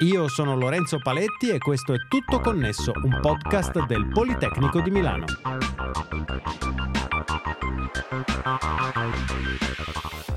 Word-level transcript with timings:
Io 0.00 0.28
sono 0.28 0.54
Lorenzo 0.54 1.00
Paletti 1.00 1.48
e 1.48 1.58
questo 1.58 1.92
è 1.92 1.96
Tutto 2.08 2.38
Connesso, 2.38 2.92
un 3.02 3.18
podcast 3.20 3.84
del 3.86 4.06
Politecnico 4.06 4.80
di 4.80 4.92
Milano. 4.92 5.24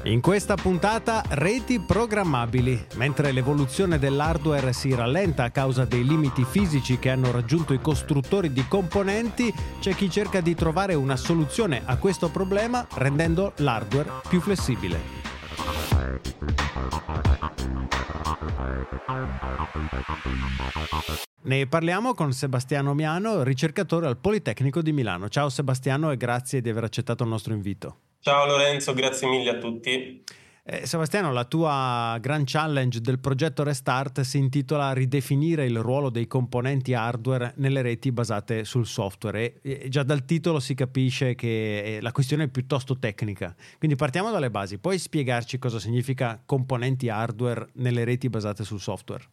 In 0.05 0.19
questa 0.19 0.55
puntata 0.55 1.21
reti 1.29 1.79
programmabili. 1.79 2.87
Mentre 2.95 3.31
l'evoluzione 3.31 3.99
dell'hardware 3.99 4.74
si 4.74 4.96
rallenta 4.96 5.44
a 5.44 5.51
causa 5.51 5.85
dei 5.85 6.07
limiti 6.07 6.43
fisici 6.43 6.97
che 6.97 7.12
hanno 7.12 7.29
raggiunto 7.31 7.73
i 7.73 7.79
costruttori 7.79 8.51
di 8.51 8.65
componenti, 8.67 9.53
c'è 9.79 9.93
chi 9.93 10.09
cerca 10.09 10.41
di 10.41 10.55
trovare 10.55 10.96
una 10.96 11.15
soluzione 11.15 11.83
a 11.85 11.97
questo 11.97 12.29
problema 12.29 12.87
rendendo 12.96 13.53
l'hardware 13.57 14.09
più 14.28 14.41
flessibile. 14.41 15.21
Ne 21.44 21.67
parliamo 21.67 22.13
con 22.13 22.34
Sebastiano 22.34 22.94
Miano, 22.94 23.44
ricercatore 23.44 24.08
al 24.08 24.17
Politecnico 24.17 24.81
di 24.81 24.91
Milano. 24.91 25.27
Ciao 25.30 25.50
Sebastiano 25.50 26.12
e 26.12 26.17
grazie 26.17 26.62
di 26.62 26.70
aver 26.70 26.84
accettato 26.84 27.23
il 27.23 27.30
nostro 27.30 27.53
invito. 27.53 27.98
Ciao 28.20 28.45
Lorenzo, 28.45 28.94
grazie 28.94 29.27
mille 29.27 29.50
a 29.50 29.58
tutti. 29.58 30.23
Eh, 30.64 30.86
Sebastiano, 30.86 31.34
la 31.34 31.46
tua 31.46 32.18
gran 32.22 32.44
challenge 32.46 33.02
del 33.02 33.18
progetto 33.18 33.64
Restart 33.64 34.22
si 34.22 34.38
intitola 34.38 34.94
Ridefinire 34.94 35.66
il 35.66 35.80
ruolo 35.80 36.12
dei 36.12 36.28
componenti 36.28 36.94
hardware 36.94 37.54
nelle 37.56 37.82
reti 37.82 38.12
basate 38.12 38.64
sul 38.64 38.86
software 38.86 39.60
e, 39.62 39.90
già 39.90 40.04
dal 40.04 40.24
titolo 40.24 40.60
si 40.60 40.76
capisce 40.76 41.34
che 41.34 41.98
la 42.00 42.12
questione 42.12 42.44
è 42.44 42.48
piuttosto 42.48 43.00
tecnica. 43.00 43.56
Quindi 43.80 43.98
partiamo 43.98 44.30
dalle 44.30 44.52
basi. 44.52 44.78
Puoi 44.78 45.00
spiegarci 45.00 45.58
cosa 45.58 45.80
significa 45.80 46.40
componenti 46.46 47.09
hardware 47.09 47.70
nelle 47.73 48.04
reti 48.04 48.30
basate 48.30 48.64
sul 48.64 48.80
software? 48.80 49.26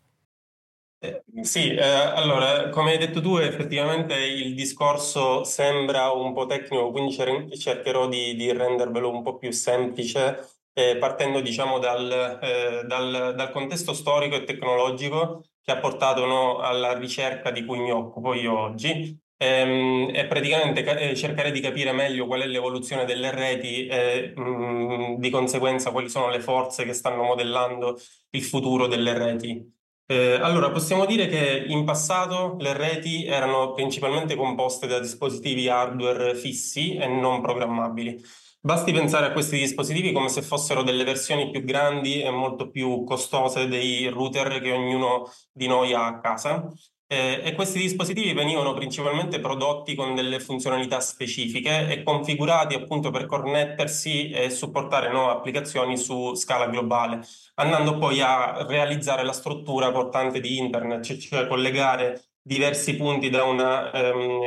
Eh, 1.01 1.23
sì, 1.43 1.75
eh, 1.75 1.81
allora, 1.81 2.71
come 2.71 2.91
hai 2.93 2.99
detto 2.99 3.21
tu, 3.21 3.37
effettivamente 3.37 4.15
il 4.17 4.55
discorso 4.55 5.45
sembra 5.45 6.11
un 6.11 6.33
po' 6.33 6.47
tecnico, 6.47 6.91
quindi 6.91 7.13
cer- 7.13 7.57
cercherò 7.57 8.09
di, 8.09 8.35
di 8.35 8.51
rendervelo 8.53 9.09
un 9.09 9.23
po' 9.23 9.37
più 9.37 9.53
semplice 9.53 10.58
eh, 10.79 10.97
partendo 10.97 11.41
diciamo 11.41 11.81
dal, 11.81 12.39
eh, 12.41 12.85
dal, 12.87 13.35
dal, 13.35 13.51
contesto 13.51 13.93
storico 13.93 14.37
e 14.37 14.45
tecnologico 14.45 15.43
che 15.61 15.73
ha 15.73 15.79
portato 15.79 16.25
no, 16.25 16.59
alla 16.59 16.97
ricerca 16.97 17.51
di 17.51 17.65
cui 17.65 17.81
mi 17.81 17.91
occupo 17.91 18.33
io 18.33 18.57
oggi 18.57 19.19
ehm, 19.37 20.11
e 20.15 20.27
praticamente 20.27 20.85
eh, 20.85 21.17
cercare 21.17 21.51
di 21.51 21.59
capire 21.59 21.91
meglio 21.91 22.27
qual 22.27 22.43
è 22.43 22.47
l'evoluzione 22.47 23.05
delle 23.05 23.33
reti 23.33 23.87
e 23.89 24.33
mh, 24.37 25.17
di 25.19 25.31
conseguenza 25.31 25.91
quali 25.91 26.09
sono 26.09 26.31
le 26.31 26.39
forze 26.41 26.85
che 26.85 26.93
stanno 26.93 27.25
modellando 27.25 27.99
il 28.31 28.43
futuro 28.45 28.87
delle 28.87 29.19
reti. 29.19 29.77
Eh, 30.07 30.35
allora, 30.41 30.71
possiamo 30.71 31.07
dire 31.07 31.27
che 31.27 31.65
in 31.67 31.85
passato 31.85 32.57
le 32.61 32.73
reti 32.73 33.27
erano 33.27 33.73
principalmente 33.73 34.37
composte 34.37 34.87
da 34.87 35.01
dispositivi 35.01 35.69
hardware 35.69 36.35
fissi 36.37 36.95
e 36.95 37.07
non 37.09 37.43
programmabili. 37.43 38.23
Basti 38.69 38.93
pensare 38.93 39.25
a 39.25 39.33
questi 39.33 39.57
dispositivi 39.57 40.13
come 40.13 40.29
se 40.29 40.43
fossero 40.43 40.83
delle 40.83 41.03
versioni 41.03 41.51
più 41.51 41.65
grandi 41.65 42.21
e 42.21 42.29
molto 42.29 42.69
più 42.69 43.03
costose 43.03 43.67
dei 43.67 44.09
router 44.09 44.61
che 44.61 44.73
ognuno 44.73 45.27
di 45.51 45.67
noi 45.67 45.95
ha 45.95 46.05
a 46.05 46.21
casa. 46.21 46.71
Eh, 47.07 47.41
e 47.43 47.55
questi 47.55 47.79
dispositivi 47.79 48.35
venivano 48.35 48.75
principalmente 48.75 49.41
prodotti 49.41 49.95
con 49.95 50.15
delle 50.15 50.39
funzionalità 50.39 51.01
specifiche 51.01 51.89
e 51.89 52.03
configurati 52.03 52.75
appunto 52.75 53.11
per 53.11 53.25
connettersi 53.25 54.29
e 54.33 54.51
supportare 54.51 55.11
nuove 55.11 55.33
applicazioni 55.33 55.97
su 55.97 56.35
scala 56.35 56.67
globale, 56.67 57.21
andando 57.55 57.97
poi 57.97 58.21
a 58.21 58.67
realizzare 58.67 59.25
la 59.25 59.33
struttura 59.33 59.91
portante 59.91 60.41
di 60.41 60.59
internet, 60.59 61.03
cioè, 61.05 61.17
cioè 61.17 61.47
collegare 61.47 62.23
diversi 62.43 62.97
punti 62.97 63.31
da 63.31 63.45
una, 63.45 63.91
ehm, 63.93 64.41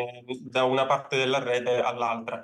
da 0.43 0.63
una 0.63 0.85
parte 0.85 1.17
della 1.17 1.39
rete 1.39 1.81
all'altra. 1.81 2.39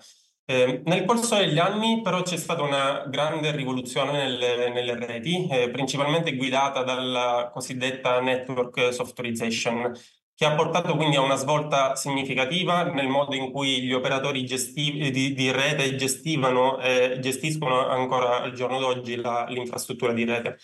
Eh, 0.49 0.81
nel 0.85 1.03
corso 1.03 1.35
degli 1.35 1.57
anni 1.59 2.01
però 2.01 2.21
c'è 2.21 2.37
stata 2.37 2.61
una 2.61 3.03
grande 3.07 3.51
rivoluzione 3.51 4.13
nelle, 4.13 4.69
nelle 4.69 4.95
reti, 4.95 5.45
eh, 5.49 5.69
principalmente 5.69 6.37
guidata 6.37 6.83
dalla 6.83 7.49
cosiddetta 7.51 8.21
network 8.21 8.93
softwareization, 8.93 9.91
che 10.33 10.45
ha 10.45 10.55
portato 10.55 10.95
quindi 10.95 11.17
a 11.17 11.21
una 11.21 11.35
svolta 11.35 11.97
significativa 11.97 12.83
nel 12.83 13.09
modo 13.09 13.35
in 13.35 13.51
cui 13.51 13.81
gli 13.81 13.91
operatori 13.91 14.45
gesti- 14.45 15.11
di, 15.11 15.33
di, 15.33 15.51
rete 15.51 15.95
gestivano 15.97 16.79
e 16.79 17.17
gestiscono 17.19 17.85
ancora 17.85 18.41
al 18.41 18.53
giorno 18.53 18.79
d'oggi 18.79 19.15
la, 19.17 19.45
l'infrastruttura 19.49 20.13
di 20.13 20.23
rete. 20.23 20.59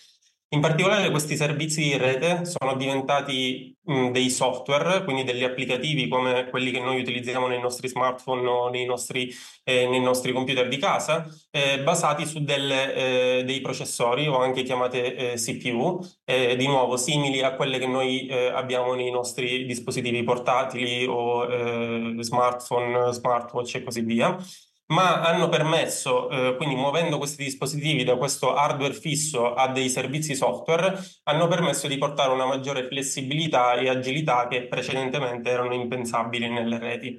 In 0.54 0.60
particolare 0.60 1.10
questi 1.10 1.36
servizi 1.36 1.82
di 1.82 1.96
rete 1.96 2.44
sono 2.44 2.76
diventati 2.76 3.76
mh, 3.82 4.10
dei 4.12 4.30
software, 4.30 5.02
quindi 5.02 5.24
degli 5.24 5.42
applicativi 5.42 6.06
come 6.06 6.48
quelli 6.48 6.70
che 6.70 6.78
noi 6.78 7.00
utilizziamo 7.00 7.48
nei 7.48 7.60
nostri 7.60 7.88
smartphone 7.88 8.48
o 8.48 8.68
nei 8.68 8.84
nostri, 8.84 9.34
eh, 9.64 9.88
nei 9.88 10.00
nostri 10.00 10.32
computer 10.32 10.68
di 10.68 10.76
casa, 10.76 11.26
eh, 11.50 11.82
basati 11.82 12.24
su 12.24 12.44
delle, 12.44 13.38
eh, 13.40 13.44
dei 13.44 13.60
processori 13.62 14.28
o 14.28 14.38
anche 14.38 14.62
chiamate 14.62 15.32
eh, 15.32 15.34
CPU, 15.34 16.00
eh, 16.24 16.54
di 16.54 16.68
nuovo 16.68 16.96
simili 16.96 17.42
a 17.42 17.56
quelle 17.56 17.80
che 17.80 17.88
noi 17.88 18.28
eh, 18.28 18.46
abbiamo 18.46 18.94
nei 18.94 19.10
nostri 19.10 19.66
dispositivi 19.66 20.22
portatili 20.22 21.04
o 21.04 22.22
smartphone, 22.22 23.12
smartwatch 23.12 23.74
e 23.74 23.82
così 23.82 24.02
via 24.02 24.38
ma 24.86 25.22
hanno 25.22 25.48
permesso, 25.48 26.28
eh, 26.30 26.56
quindi 26.56 26.74
muovendo 26.74 27.18
questi 27.18 27.42
dispositivi 27.44 28.04
da 28.04 28.16
questo 28.16 28.54
hardware 28.54 28.92
fisso 28.92 29.54
a 29.54 29.68
dei 29.68 29.88
servizi 29.88 30.34
software, 30.34 30.98
hanno 31.24 31.48
permesso 31.48 31.88
di 31.88 31.96
portare 31.96 32.32
una 32.32 32.46
maggiore 32.46 32.86
flessibilità 32.86 33.74
e 33.74 33.88
agilità 33.88 34.46
che 34.48 34.66
precedentemente 34.66 35.50
erano 35.50 35.74
impensabili 35.74 36.48
nelle 36.48 36.78
reti. 36.78 37.18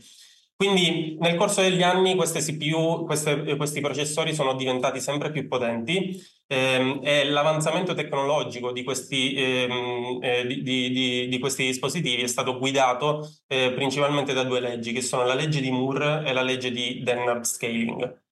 Quindi 0.56 1.18
nel 1.20 1.36
corso 1.36 1.62
degli 1.62 1.84
anni 1.84 2.16
queste 2.16 2.40
CPU, 2.40 3.04
queste, 3.06 3.58
questi 3.58 3.82
processori 3.82 4.34
sono 4.34 4.54
diventati 4.54 5.02
sempre 5.02 5.32
più 5.32 5.48
potenti 5.48 6.18
ehm, 6.48 7.00
e 7.04 7.26
l'avanzamento 7.30 7.94
tecnologico 7.94 8.72
di 8.72 8.84
questi, 8.84 9.34
ehm, 9.36 10.20
eh, 10.22 10.46
di, 10.48 10.62
di, 10.62 11.28
di 11.28 11.40
questi, 11.40 11.66
dispositivi 11.66 12.24
è 12.24 12.28
stato 12.28 12.58
guidato 12.58 13.28
eh, 13.48 13.72
principalmente 13.74 14.34
da 14.34 14.44
due 14.44 14.60
leggi, 14.60 14.92
che 14.92 15.02
sono 15.02 15.26
la 15.26 15.34
legge 15.34 15.62
di 15.62 15.72
Moore 15.72 16.24
e 16.26 16.34
la 16.34 16.42
legge 16.42 16.72
di 16.72 17.02
Dennard 17.04 17.44
Scaling. 17.44 18.24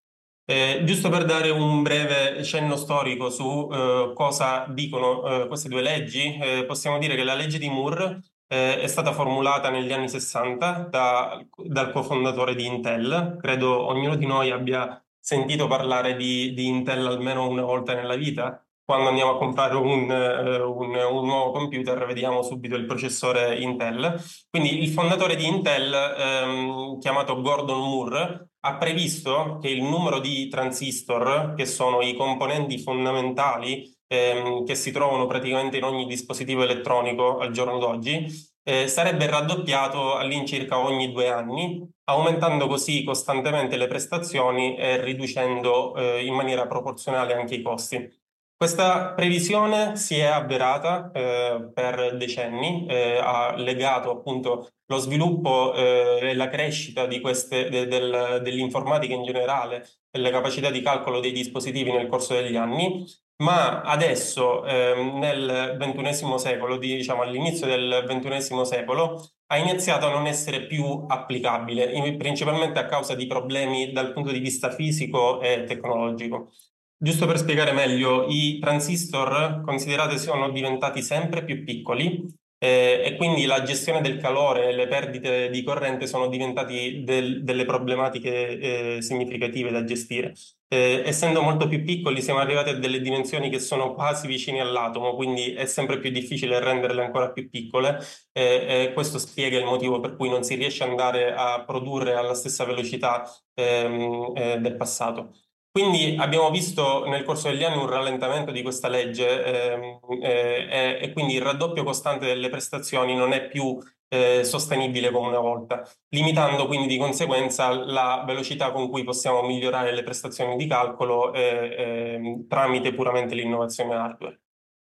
Eh, 0.45 0.81
giusto 0.83 1.09
per 1.09 1.23
dare 1.23 1.49
un 1.51 1.83
breve 1.83 2.43
cenno 2.43 2.75
storico 2.75 3.29
su 3.29 3.69
eh, 3.71 4.11
cosa 4.13 4.65
dicono 4.69 5.43
eh, 5.43 5.47
queste 5.47 5.69
due 5.69 5.81
leggi, 5.81 6.37
eh, 6.37 6.65
possiamo 6.65 6.97
dire 6.99 7.15
che 7.15 7.23
la 7.23 7.33
legge 7.33 7.57
di 7.57 7.69
Moore 7.69 8.21
è 8.53 8.85
stata 8.85 9.13
formulata 9.13 9.71
negli 9.71 9.91
anni 9.91 10.07
60 10.07 10.87
da, 10.91 11.43
dal 11.65 11.91
cofondatore 11.91 12.53
di 12.53 12.67
Intel. 12.67 13.37
Credo 13.41 13.87
ognuno 13.87 14.15
di 14.15 14.27
noi 14.27 14.51
abbia 14.51 15.02
sentito 15.23 15.67
parlare 15.67 16.17
di, 16.17 16.53
di 16.53 16.67
Intel 16.67 17.07
almeno 17.07 17.47
una 17.47 17.63
volta 17.63 17.93
nella 17.93 18.15
vita. 18.15 18.61
Quando 18.83 19.07
andiamo 19.07 19.35
a 19.35 19.37
comprare 19.37 19.75
un, 19.77 20.09
uh, 20.09 20.69
un, 20.69 20.93
un, 20.93 21.25
nuovo 21.25 21.51
computer 21.51 22.05
vediamo 22.05 22.43
subito 22.43 22.75
il 22.75 22.85
processore 22.85 23.57
Intel. 23.57 24.21
Quindi 24.49 24.83
il 24.83 24.89
fondatore 24.89 25.37
di 25.37 25.47
Intel, 25.47 25.93
ehm, 25.93 26.99
chiamato 26.99 27.39
Gordon 27.39 27.79
Moore, 27.79 28.49
ha 28.59 28.75
previsto 28.75 29.59
che 29.61 29.69
il 29.69 29.81
numero 29.81 30.19
di 30.19 30.49
transistor, 30.49 31.53
che 31.55 31.65
sono 31.65 32.01
i 32.01 32.15
componenti 32.17 32.77
fondamentali 32.77 33.89
ehm, 34.07 34.65
che 34.65 34.75
si 34.75 34.91
trovano 34.91 35.25
praticamente 35.25 35.77
in 35.77 35.83
ogni 35.85 36.05
dispositivo 36.05 36.63
elettronico 36.63 37.37
al 37.37 37.51
giorno 37.51 37.77
d'oggi, 37.77 38.27
eh, 38.63 38.87
sarebbe 38.87 39.27
raddoppiato 39.27 40.15
all'incirca 40.15 40.79
ogni 40.79 41.11
due 41.11 41.29
anni, 41.29 41.85
aumentando 42.05 42.67
così 42.67 43.03
costantemente 43.03 43.77
le 43.77 43.87
prestazioni 43.87 44.75
e 44.77 45.01
riducendo 45.01 45.95
eh, 45.95 46.25
in 46.25 46.33
maniera 46.33 46.67
proporzionale 46.67 47.33
anche 47.33 47.55
i 47.55 47.61
costi. 47.61 48.21
Questa 48.55 49.13
previsione 49.13 49.97
si 49.97 50.17
è 50.19 50.23
avverata 50.23 51.11
eh, 51.11 51.69
per 51.73 52.15
decenni, 52.15 52.85
eh, 52.87 53.17
ha 53.17 53.55
legato 53.57 54.09
appunto 54.09 54.69
lo 54.85 54.97
sviluppo 54.99 55.73
eh, 55.73 56.19
e 56.21 56.33
la 56.33 56.47
crescita 56.47 57.05
queste, 57.19 57.67
de, 57.69 57.87
del, 57.87 58.39
dell'informatica 58.41 59.13
in 59.13 59.23
generale 59.23 59.85
e 60.09 60.19
le 60.19 60.29
capacità 60.29 60.69
di 60.69 60.81
calcolo 60.81 61.19
dei 61.19 61.33
dispositivi 61.33 61.91
nel 61.91 62.07
corso 62.07 62.35
degli 62.35 62.55
anni 62.55 63.05
ma 63.37 63.81
adesso 63.81 64.65
ehm, 64.65 65.17
nel 65.17 65.77
XXI 65.79 66.37
secolo, 66.37 66.77
diciamo 66.77 67.21
all'inizio 67.21 67.65
del 67.67 68.05
XXI 68.07 68.65
secolo, 68.65 69.29
ha 69.47 69.57
iniziato 69.57 70.07
a 70.07 70.11
non 70.11 70.27
essere 70.27 70.65
più 70.65 71.05
applicabile, 71.07 72.15
principalmente 72.17 72.79
a 72.79 72.85
causa 72.85 73.15
di 73.15 73.27
problemi 73.27 73.91
dal 73.91 74.13
punto 74.13 74.31
di 74.31 74.39
vista 74.39 74.71
fisico 74.71 75.41
e 75.41 75.63
tecnologico. 75.65 76.51
Giusto 76.97 77.25
per 77.25 77.37
spiegare 77.37 77.73
meglio, 77.73 78.27
i 78.29 78.59
transistor 78.59 79.61
considerate 79.65 80.17
sono 80.17 80.49
diventati 80.51 81.01
sempre 81.01 81.43
più 81.43 81.63
piccoli 81.63 82.25
eh, 82.63 83.01
e 83.03 83.17
quindi 83.17 83.43
la 83.43 83.61
gestione 83.63 83.99
del 83.99 84.19
calore 84.19 84.69
e 84.69 84.73
le 84.73 84.87
perdite 84.87 85.49
di 85.49 85.63
corrente 85.63 86.07
sono 86.07 86.27
diventati 86.29 87.03
del, 87.03 87.43
delle 87.43 87.65
problematiche 87.65 88.95
eh, 88.97 89.01
significative 89.01 89.69
da 89.69 89.83
gestire. 89.83 90.33
Eh, 90.69 91.03
essendo 91.05 91.41
molto 91.41 91.67
più 91.67 91.83
piccoli 91.83 92.21
siamo 92.21 92.39
arrivati 92.39 92.69
a 92.69 92.73
delle 92.77 93.01
dimensioni 93.01 93.49
che 93.49 93.59
sono 93.59 93.93
quasi 93.93 94.27
vicine 94.27 94.61
all'atomo, 94.61 95.13
quindi 95.15 95.53
è 95.53 95.65
sempre 95.65 95.99
più 95.99 96.09
difficile 96.09 96.59
renderle 96.59 97.03
ancora 97.03 97.31
più 97.31 97.49
piccole 97.49 97.99
e 98.31 98.91
questo 98.93 99.19
spiega 99.19 99.57
il 99.57 99.65
motivo 99.65 99.99
per 99.99 100.15
cui 100.15 100.29
non 100.29 100.43
si 100.43 100.55
riesce 100.55 100.83
ad 100.83 100.89
andare 100.89 101.33
a 101.35 101.63
produrre 101.65 102.13
alla 102.15 102.33
stessa 102.33 102.63
velocità 102.63 103.23
ehm, 103.55 104.31
eh, 104.35 104.57
del 104.59 104.75
passato. 104.77 105.33
Quindi 105.73 106.15
abbiamo 106.19 106.51
visto 106.51 107.03
nel 107.07 107.23
corso 107.23 107.49
degli 107.49 107.63
anni 107.63 107.77
un 107.81 107.89
rallentamento 107.89 108.51
di 108.51 108.61
questa 108.61 108.89
legge 108.89 109.43
ehm, 109.43 109.99
eh, 110.21 110.99
e 111.01 111.11
quindi 111.13 111.33
il 111.33 111.41
raddoppio 111.41 111.83
costante 111.83 112.27
delle 112.27 112.49
prestazioni 112.49 113.15
non 113.15 113.33
è 113.33 113.47
più 113.47 113.79
eh, 114.07 114.43
sostenibile 114.43 115.09
come 115.09 115.29
una 115.29 115.39
volta, 115.39 115.81
limitando 116.09 116.67
quindi 116.67 116.85
di 116.85 116.97
conseguenza 116.97 117.71
la 117.71 118.23
velocità 118.23 118.71
con 118.71 118.87
cui 118.87 119.03
possiamo 119.03 119.41
migliorare 119.41 119.91
le 119.95 120.03
prestazioni 120.03 120.57
di 120.57 120.67
calcolo 120.67 121.33
eh, 121.33 121.75
ehm, 121.75 122.47
tramite 122.47 122.93
puramente 122.93 123.33
l'innovazione 123.33 123.95
hardware. 123.95 124.41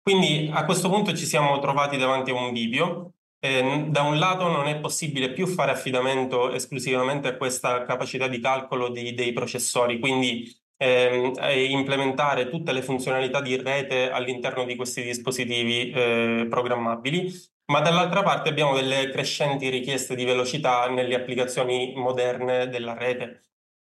Quindi 0.01 0.51
a 0.51 0.65
questo 0.65 0.89
punto 0.89 1.13
ci 1.13 1.27
siamo 1.27 1.59
trovati 1.59 1.99
davanti 1.99 2.31
a 2.31 2.35
un 2.37 2.53
bivio. 2.53 3.13
Eh, 3.39 3.85
da 3.89 4.01
un 4.01 4.19
lato 4.19 4.49
non 4.49 4.67
è 4.67 4.81
possibile 4.81 5.33
più 5.33 5.47
fare 5.47 5.73
affidamento 5.73 6.51
esclusivamente 6.53 7.29
a 7.29 7.37
questa 7.37 7.83
capacità 7.83 8.29
di 8.29 8.41
calcolo 8.41 8.89
di, 8.89 9.13
dei 9.13 9.35
processori, 9.35 9.99
quindi 9.99 10.59
ehm, 10.81 11.35
implementare 11.69 12.49
tutte 12.49 12.73
le 12.73 12.83
funzionalità 12.83 13.41
di 13.43 13.57
rete 13.57 14.11
all'interno 14.11 14.65
di 14.65 14.77
questi 14.77 15.03
dispositivi 15.03 15.91
eh, 15.91 16.47
programmabili, 16.49 17.31
ma 17.71 17.81
dall'altra 17.81 18.23
parte 18.23 18.49
abbiamo 18.49 18.75
delle 18.75 19.11
crescenti 19.11 19.69
richieste 19.69 20.15
di 20.15 20.25
velocità 20.25 20.89
nelle 20.89 21.15
applicazioni 21.15 21.93
moderne 21.97 22.69
della 22.69 22.95
rete. 22.95 23.43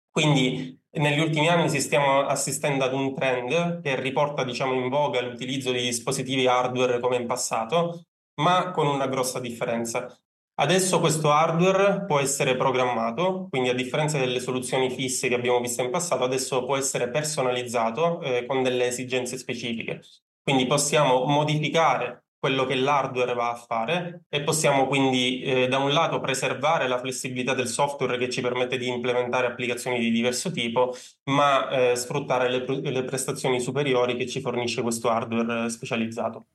Quindi 0.10 0.80
negli 0.98 1.20
ultimi 1.20 1.48
anni 1.50 1.70
si 1.70 1.80
stiamo 1.82 2.22
assistendo 2.22 2.84
ad 2.86 2.94
un 2.94 3.14
trend 3.14 3.82
che 3.82 4.00
riporta 4.00 4.44
diciamo, 4.44 4.74
in 4.74 4.90
voga 4.90 5.22
l'utilizzo 5.22 5.72
di 5.72 5.82
dispositivi 5.82 6.48
hardware 6.48 7.00
come 7.00 7.18
in 7.18 7.28
passato, 7.28 8.06
ma 8.42 8.72
con 8.72 8.88
una 8.88 9.08
grossa 9.08 9.40
differenza. 9.40 10.18
Adesso 10.60 11.00
questo 11.00 11.32
hardware 11.32 12.06
può 12.08 12.20
essere 12.20 12.56
programmato, 12.56 13.46
quindi 13.48 13.70
a 13.70 13.76
differenza 13.76 14.18
delle 14.18 14.40
soluzioni 14.40 14.90
fisse 14.90 15.28
che 15.28 15.36
abbiamo 15.36 15.60
visto 15.60 15.84
in 15.84 15.92
passato, 15.92 16.24
adesso 16.24 16.64
può 16.66 16.76
essere 16.76 17.12
personalizzato 17.12 18.22
eh, 18.22 18.44
con 18.48 18.64
delle 18.64 18.88
esigenze 18.88 19.38
specifiche. 19.38 20.02
Quindi 20.42 20.66
possiamo 20.66 21.26
modificare 21.26 22.26
quello 22.40 22.66
che 22.66 22.74
l'hardware 22.74 23.36
va 23.36 23.52
a 23.52 23.56
fare 23.56 24.24
e 24.30 24.42
possiamo 24.42 24.88
quindi 24.88 25.42
eh, 25.42 25.68
da 25.68 25.78
un 25.78 25.92
lato 25.92 26.20
preservare 26.20 26.88
la 26.88 26.98
flessibilità 26.98 27.54
del 27.54 27.68
software 27.68 28.18
che 28.18 28.30
ci 28.30 28.42
permette 28.42 28.80
di 28.80 28.88
implementare 28.88 29.46
applicazioni 29.46 30.00
di 30.00 30.10
diverso 30.10 30.50
tipo, 30.50 30.92
ma 31.26 31.70
eh, 31.70 31.96
sfruttare 31.96 32.50
le, 32.50 32.66
le 32.90 33.04
prestazioni 33.04 33.60
superiori 33.60 34.16
che 34.16 34.26
ci 34.26 34.42
fornisce 34.42 34.82
questo 34.82 35.10
hardware 35.10 35.66
eh, 35.66 35.70
specializzato. 35.70 36.46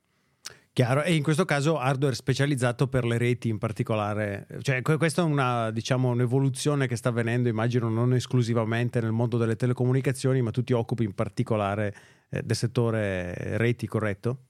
Chiaro, 0.73 1.03
e 1.03 1.13
in 1.13 1.21
questo 1.21 1.45
caso 1.45 1.77
hardware 1.77 2.15
specializzato 2.15 2.87
per 2.87 3.05
le 3.05 3.19
reti 3.19 3.47
in 3.47 3.59
particolare, 3.59 4.47
cioè 4.61 4.81
questa 4.81 5.21
è 5.21 5.23
una, 5.23 5.69
diciamo, 5.69 6.09
un'evoluzione 6.09 6.87
che 6.87 6.95
sta 6.95 7.09
avvenendo, 7.09 7.47
immagino 7.47 7.89
non 7.89 8.15
esclusivamente 8.15 8.99
nel 8.99 9.11
mondo 9.11 9.37
delle 9.37 9.55
telecomunicazioni, 9.55 10.41
ma 10.41 10.49
tu 10.49 10.63
ti 10.63 10.73
occupi 10.73 11.03
in 11.03 11.13
particolare 11.13 11.95
eh, 12.27 12.41
del 12.41 12.55
settore 12.55 13.55
reti, 13.57 13.85
corretto? 13.85 14.45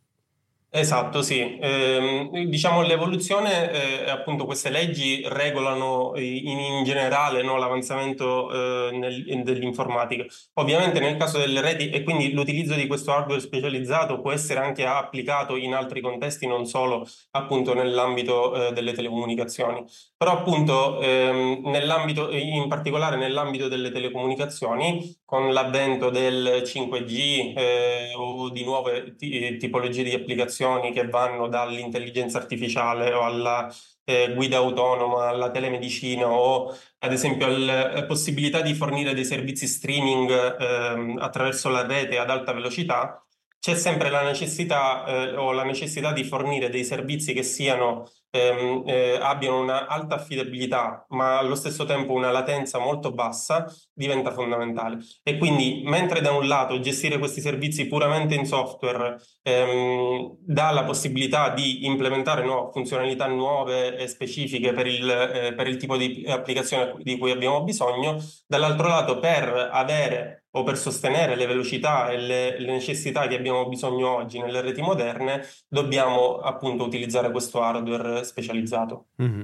Esatto, 0.75 1.22
sì. 1.22 1.56
Eh, 1.60 2.30
diciamo 2.48 2.81
l'evoluzione, 2.81 4.06
eh, 4.06 4.10
appunto 4.10 4.46
queste 4.46 4.72
leggi 4.72 5.22
regolano 5.28 6.14
in, 6.16 6.58
in 6.60 6.84
generale 6.84 7.44
no, 7.44 7.58
l'avanzamento 7.58 8.90
eh, 8.90 8.98
nel, 8.98 9.44
dell'informatica. 9.44 10.25
Ovviamente 10.54 11.00
nel 11.00 11.16
caso 11.18 11.38
delle 11.38 11.62
reti 11.62 11.92
e 11.92 12.02
quindi 12.02 12.31
l'utilizzo 12.34 12.74
di 12.74 12.88
questo 12.88 13.12
hardware 13.12 13.40
specializzato 13.40 14.20
può 14.20 14.31
essere 14.31 14.62
anche 14.62 14.84
applicato 14.84 15.58
in 15.58 15.75
altri 15.75 16.02
contesti, 16.02 16.48
non 16.48 16.66
solo 16.66 17.06
appunto 17.31 17.75
nell'ambito 17.75 18.70
eh, 18.70 18.74
delle 18.74 18.94
telecomunicazioni. 18.94 19.86
Però 20.18 20.31
appunto 20.31 21.00
ehm, 21.02 21.70
nell'ambito, 21.70 22.31
in 22.31 22.68
particolare 22.68 23.16
nell'ambito 23.18 23.68
delle 23.68 23.92
telecomunicazioni, 23.92 25.22
con 25.25 25.52
l'avvento 25.52 26.10
del 26.10 26.62
5G 26.66 27.54
eh, 27.58 28.14
o 28.16 28.50
di 28.50 28.64
nuove 28.64 29.16
t- 29.16 29.58
tipologie 29.58 30.04
di 30.04 30.14
applicazioni, 30.14 30.62
applicazioni 30.63 30.92
che 30.92 31.07
vanno 31.07 31.48
dall'intelligenza 31.48 32.38
artificiale 32.38 33.13
o 33.13 33.21
alla 33.21 33.71
eh, 34.06 34.33
guida 34.33 34.57
autonoma, 34.57 35.27
alla 35.27 35.51
telemedicina 35.51 36.27
o 36.30 36.75
ad 37.00 37.12
esempio 37.12 37.45
alla 37.45 38.06
possibilità 38.06 38.62
di 38.62 38.74
fornire 38.74 39.13
dei 39.13 39.25
servizi 39.25 39.68
streaming 39.68 40.30
eh, 40.31 41.15
attraverso 41.19 41.69
la 41.69 41.86
rete 41.86 42.18
ad 42.18 42.30
alta 42.30 42.54
velocità, 42.54 43.23
c'è 43.63 43.75
sempre 43.75 44.10
la 44.10 44.24
necessità 44.24 45.06
eh, 45.06 45.38
o 45.38 45.54
la 45.54 45.63
necessità 45.63 46.12
di 46.12 46.25
fornire 46.25 46.68
dei 46.69 46.83
servizi 46.83 47.31
che 47.31 47.44
siano 47.44 48.06
ehm, 48.30 48.83
eh, 48.86 49.18
abbiano 49.21 49.62
una 49.62 49.88
alta 49.88 50.15
affidabilità, 50.15 51.06
ma 51.12 51.38
allo 51.38 51.56
stesso 51.56 51.86
tempo 51.86 52.12
una 52.12 52.30
latenza 52.30 52.77
molto 52.80 53.13
bassa, 53.13 53.65
diventa 53.94 54.31
fondamentale. 54.31 54.98
E 55.24 55.38
quindi, 55.38 55.81
mentre 55.86 56.19
da 56.19 56.31
un 56.31 56.45
lato 56.45 56.77
gestire 56.81 57.18
questi 57.18 57.39
servizi 57.39 57.88
puramente 57.88 58.36
in 58.36 58.45
software 58.45 59.15
ehm, 59.44 60.39
dà 60.42 60.71
la 60.71 60.83
possibilità 60.83 61.54
di 61.54 61.86
implementare 61.86 62.44
no, 62.44 62.69
funzionalità 62.69 63.27
nuove 63.27 63.95
e 63.95 64.07
specifiche 64.07 64.74
per 64.74 64.88
il, 64.88 65.10
eh, 65.10 65.54
per 65.54 65.68
il 65.69 65.77
tipo 65.77 65.95
di 65.95 66.25
applicazione 66.27 66.95
di 66.98 67.18
cui 67.18 67.31
abbiamo 67.31 67.63
bisogno, 67.63 68.18
dall'altro 68.45 68.89
lato 68.89 69.19
per 69.19 69.69
avere 69.71 70.43
o 70.55 70.63
per 70.63 70.77
sostenere 70.77 71.35
le 71.35 71.47
velocità 71.47 72.09
e 72.09 72.17
le, 72.17 72.59
le, 72.59 72.71
necessità 72.71 73.27
che 73.27 73.35
abbiamo 73.35 73.67
bisogno 73.67 74.09
oggi 74.09 74.39
nelle 74.39 74.61
reti 74.61 74.81
moderne, 74.81 75.44
dobbiamo 75.67 76.38
appunto 76.38 76.83
utilizzare 76.83 77.31
questo 77.31 77.61
hardware 77.61 78.23
specializzato. 78.23 79.07
Mm-hmm. 79.21 79.41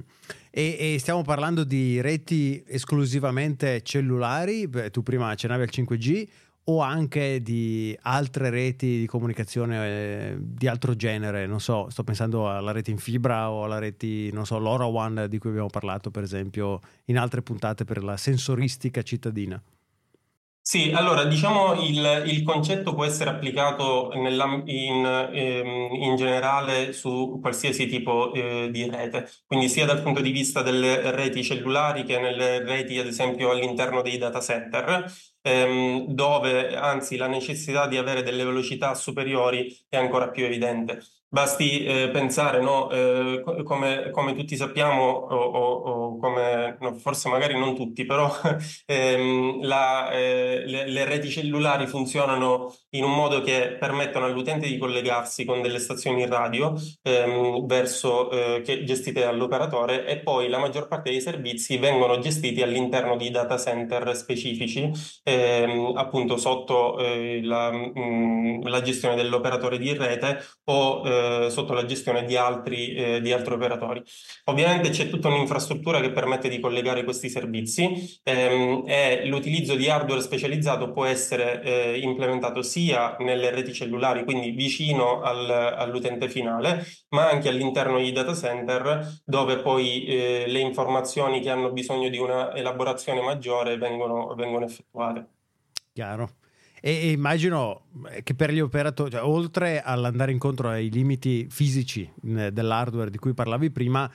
E, 0.52 0.94
e, 0.94 1.00
stiamo 1.00 1.24
parlando 1.24 1.64
di 1.64 2.00
reti 2.02 2.64
esclusivamente 2.68 3.82
cellulari, 3.82 4.68
Beh, 4.68 4.92
tu 4.92 5.02
prima 5.02 5.30
accennavi 5.30 5.64
al 5.64 5.70
5G, 5.72 6.28
o 6.66 6.82
anche 6.82 7.42
di 7.42 7.98
altre 8.04 8.52
reti 8.52 9.00
di 9.00 9.08
comunicazione 9.08 9.88
eh, 9.88 10.38
di 10.40 10.68
altro 10.68 10.96
genere, 10.96 11.48
non 11.48 11.60
so, 11.60 11.90
sto 11.90 12.04
pensando 12.04 12.48
alla 12.48 12.72
rete 12.72 12.92
in 12.92 13.00
fibra 13.00 13.50
o 13.50 13.64
alla 13.64 13.80
rete, 13.80 14.30
non 14.32 14.46
so, 14.46 14.60
LoRaWAN 14.60 15.26
di 15.28 15.40
cui 15.40 15.50
abbiamo 15.50 15.70
parlato 15.70 16.12
per 16.12 16.22
esempio 16.22 16.80
in 17.06 17.18
altre 17.18 17.42
puntate 17.42 17.86
per 17.86 18.04
la 18.04 18.18
sensoristica 18.18 19.02
cittadina. 19.02 19.60
Sì, 20.70 20.92
allora 20.94 21.24
diciamo 21.26 21.82
il, 21.82 22.26
il 22.28 22.44
concetto 22.44 22.94
può 22.94 23.04
essere 23.04 23.32
applicato 23.32 24.12
in, 24.14 25.04
ehm, 25.34 25.94
in, 25.96 26.16
generale 26.16 26.94
su 26.94 27.40
qualsiasi 27.42 27.88
tipo 27.88 28.32
eh, 28.36 28.70
di 28.70 28.88
rete, 28.88 29.28
quindi 29.48 29.68
sia 29.68 29.88
dal 29.88 30.04
punto 30.04 30.22
di 30.22 30.30
vista 30.30 30.62
delle 30.62 31.10
reti 31.10 31.44
cellulari 31.44 32.04
che 32.04 32.20
nelle 32.20 32.64
reti 32.64 33.00
ad 33.00 33.08
esempio 33.08 33.50
all'interno 33.50 34.04
dei 34.04 34.20
data 34.20 34.40
center, 34.42 35.12
ehm, 35.42 36.06
dove 36.14 36.76
anzi 36.76 37.18
la 37.18 37.26
necessità 37.28 37.88
di 37.88 37.98
avere 37.98 38.22
delle 38.22 38.44
velocità 38.44 38.94
superiori 38.94 39.76
è 39.90 39.98
ancora 39.98 40.30
più 40.30 40.46
evidente. 40.46 41.02
Basti 41.32 41.84
eh, 41.84 42.10
pensare, 42.12 42.60
no, 42.60 42.90
eh, 42.90 43.44
come, 43.64 44.10
come, 44.10 44.34
tutti 44.34 44.56
sappiamo, 44.56 45.04
o, 45.04 45.36
o, 45.36 45.74
o 45.76 46.18
come, 46.18 46.76
no, 46.82 46.96
forse 46.96 47.30
magari 47.30 47.54
non 47.56 47.76
tutti, 47.76 48.04
però 48.04 48.32
ehm, 48.88 49.64
la, 49.64 50.10
eh, 50.10 50.64
le, 50.66 50.88
le, 50.88 51.06
reti 51.06 51.30
cellulari 51.30 51.86
funzionano 51.86 52.74
in 52.92 53.04
un 53.04 53.14
modo 53.14 53.42
che 53.42 53.78
permettono 53.80 54.26
all'utente 54.26 54.68
di 54.68 54.80
collegarsi 54.80 55.46
con 55.46 55.62
delle 55.62 55.78
stazioni 55.78 56.26
radio 56.26 56.74
ehm, 57.04 57.64
verso, 57.68 58.32
eh, 58.32 58.62
che 58.62 58.84
gestite 58.84 59.22
dall'operatore 59.22 60.08
e 60.08 60.18
poi 60.22 60.50
la 60.50 60.58
maggior 60.58 60.88
parte 60.88 61.12
dei 61.12 61.22
servizi 61.22 61.78
vengono 61.78 62.18
gestiti 62.18 62.64
all'interno 62.64 63.16
di 63.16 63.30
data 63.30 63.56
center 63.60 64.16
specifici, 64.16 64.92
ehm, 65.24 65.94
appunto 65.96 66.38
sotto 66.38 66.98
eh, 66.98 67.42
la, 67.44 67.72
mh, 67.72 67.92
mm, 68.00 68.62
la, 68.64 68.82
gestione 68.82 69.16
dell'operatore 69.16 69.78
di 69.78 69.94
rete 69.94 70.40
o 70.64 71.04
eh, 71.20 71.50
sotto 71.50 71.74
la 71.74 71.86
gestione 71.86 72.26
di 72.26 72.36
altri, 72.36 72.94
eh, 72.96 73.22
di 73.22 73.32
altri, 73.32 73.54
operatori. 73.54 74.02
Ovviamente 74.46 74.90
c'è 74.90 75.10
tutta 75.10 75.28
un'infrastruttura 75.28 76.00
che 76.00 76.12
permette 76.12 76.50
di 76.50 76.60
collegare 76.60 77.04
questi 77.04 77.30
servizi 77.30 78.20
ehm, 78.24 78.84
e 78.88 79.26
l'utilizzo 79.26 79.76
di 79.76 79.90
hardware 79.90 80.22
specializzato 80.22 80.92
può 80.92 81.06
essere 81.06 81.62
eh, 81.62 82.00
implementato 82.00 82.62
sia 82.62 83.16
nelle 83.20 83.50
reti 83.52 83.74
cellulari, 83.74 84.24
quindi 84.24 84.52
vicino 84.52 85.22
al, 85.22 85.50
all'utente 85.50 86.30
finale, 86.30 86.86
ma 87.10 87.30
anche 87.30 87.50
all'interno 87.50 88.00
di 88.00 88.12
data 88.12 88.34
center 88.34 89.22
dove 89.26 89.58
poi 89.60 90.06
eh, 90.06 90.46
le 90.48 90.60
informazioni 90.60 91.42
che 91.42 91.50
hanno 91.50 91.72
bisogno 91.72 92.10
di 92.10 92.18
una 92.18 92.56
elaborazione 92.56 93.22
maggiore 93.22 93.78
vengono, 93.78 94.34
vengono 94.36 94.66
effettuate. 94.66 95.28
Chiaro. 95.94 96.30
E, 96.82 97.12
immagino 97.12 97.84
che 98.24 98.34
per 98.34 98.52
gli 98.52 98.60
operatori, 98.60 99.12
cioè, 99.12 99.24
oltre 99.24 99.82
all'andare 99.82 100.32
incontro 100.32 100.70
ai 100.70 100.90
limiti 100.90 101.48
fisici 101.50 102.10
eh, 102.24 102.52
dell'hardware 102.52 103.10
di 103.10 103.18
cui 103.18 103.34
parlavi 103.34 103.70
prima, 103.70 104.10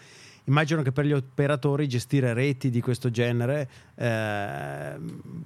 immagino 0.44 0.82
che 0.82 0.92
per 0.92 1.04
gli 1.04 1.12
operatori 1.12 1.88
gestire 1.88 2.32
reti 2.32 2.70
di 2.70 2.80
questo 2.80 3.10
genere 3.10 3.68
eh, 3.96 4.96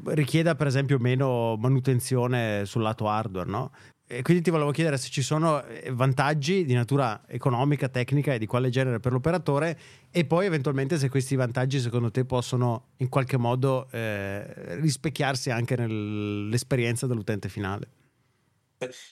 richieda 0.07 0.55
per 0.55 0.67
esempio 0.67 0.99
meno 0.99 1.57
manutenzione 1.57 2.65
sul 2.65 2.83
lato 2.83 3.09
hardware, 3.09 3.49
no? 3.49 3.71
E 4.11 4.23
quindi 4.23 4.43
ti 4.43 4.49
volevo 4.49 4.71
chiedere 4.71 4.97
se 4.97 5.11
ci 5.11 5.21
sono 5.21 5.63
eh, 5.65 5.91
vantaggi 5.93 6.65
di 6.65 6.73
natura 6.73 7.25
economica, 7.27 7.91
tecnica 7.91 8.33
e 8.33 8.39
di 8.39 8.47
quale 8.47 8.71
genere 8.71 9.01
per 9.01 9.13
l'operatore 9.13 9.79
e 10.11 10.25
poi 10.25 10.47
eventualmente 10.47 10.97
se 10.97 11.11
questi 11.11 11.37
vantaggi 11.37 11.79
secondo 11.79 12.11
te 12.11 12.25
possono 12.25 12.93
in 12.97 13.11
qualche 13.11 13.37
modo 13.37 13.87
eh, 13.91 14.77
rispecchiarsi 14.81 15.51
anche 15.51 15.77
nell'esperienza 15.77 17.07
dell'utente 17.07 17.51
finale. 17.51 17.89